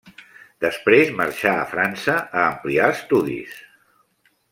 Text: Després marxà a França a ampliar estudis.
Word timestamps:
Després 0.63 1.11
marxà 1.19 1.51
a 1.59 1.67
França 1.73 2.15
a 2.21 2.47
ampliar 2.53 2.89
estudis. 2.95 3.61